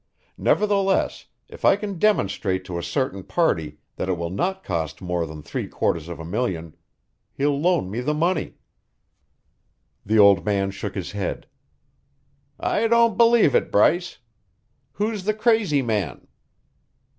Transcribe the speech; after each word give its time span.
Nevertheless, 0.39 1.27
if 1.47 1.63
I 1.63 1.75
can 1.75 1.99
demonstrate 1.99 2.65
to 2.65 2.79
a 2.79 2.81
certain 2.81 3.21
party 3.23 3.77
that 3.97 4.09
it 4.09 4.17
will 4.17 4.31
not 4.31 4.63
cost 4.63 4.99
more 4.99 5.27
than 5.27 5.43
three 5.43 5.67
quarters 5.67 6.09
of 6.09 6.19
a 6.19 6.25
million, 6.25 6.75
he'll 7.31 7.61
loan 7.61 7.87
me 7.91 7.99
the 8.01 8.15
money." 8.15 8.55
The 10.03 10.17
old 10.17 10.43
man 10.43 10.71
shook 10.71 10.95
his 10.95 11.11
head. 11.11 11.45
"I 12.59 12.87
don't 12.87 13.15
believe 13.15 13.53
it, 13.53 13.69
Bryce. 13.71 14.17
Who's 14.93 15.25
the 15.25 15.35
crazy 15.35 15.83
man?" 15.83 16.27